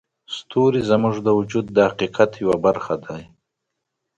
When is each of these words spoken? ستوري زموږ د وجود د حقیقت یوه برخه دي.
ستوري 0.35 0.81
زموږ 0.89 1.15
د 1.23 1.27
وجود 1.39 1.65
د 1.71 1.77
حقیقت 1.89 2.31
یوه 2.43 2.57
برخه 2.65 2.95
دي. 3.05 3.23